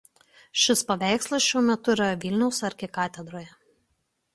[0.61, 3.51] Šis paveikslas šiuo metu yra Vilniaus arkikatedroje.